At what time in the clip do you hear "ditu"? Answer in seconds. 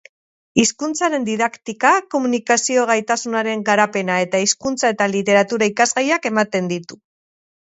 6.75-7.01